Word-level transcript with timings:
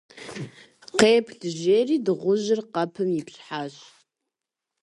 -Къеплъ,- 0.99 1.45
жери 1.61 1.97
дыгъужьыр 2.05 2.59
къэпым 2.73 3.09
ипщхьащ. 3.19 3.73